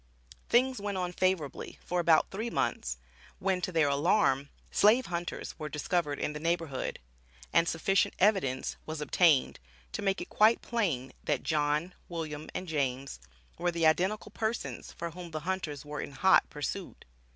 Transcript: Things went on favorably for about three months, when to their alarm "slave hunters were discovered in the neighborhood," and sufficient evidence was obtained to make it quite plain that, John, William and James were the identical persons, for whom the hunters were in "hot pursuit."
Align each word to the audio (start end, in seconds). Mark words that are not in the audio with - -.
Things 0.49 0.81
went 0.81 0.97
on 0.97 1.13
favorably 1.13 1.77
for 1.85 1.99
about 1.99 2.31
three 2.31 2.49
months, 2.49 2.97
when 3.37 3.61
to 3.61 3.71
their 3.71 3.87
alarm 3.87 4.49
"slave 4.71 5.05
hunters 5.05 5.53
were 5.59 5.69
discovered 5.69 6.17
in 6.19 6.33
the 6.33 6.39
neighborhood," 6.39 6.97
and 7.53 7.69
sufficient 7.69 8.15
evidence 8.17 8.77
was 8.87 8.99
obtained 8.99 9.59
to 9.91 10.01
make 10.01 10.19
it 10.19 10.27
quite 10.29 10.63
plain 10.63 11.13
that, 11.25 11.43
John, 11.43 11.93
William 12.09 12.49
and 12.55 12.67
James 12.67 13.19
were 13.59 13.69
the 13.69 13.85
identical 13.85 14.31
persons, 14.31 14.91
for 14.91 15.11
whom 15.11 15.29
the 15.29 15.41
hunters 15.41 15.85
were 15.85 16.01
in 16.01 16.13
"hot 16.13 16.49
pursuit." 16.49 17.05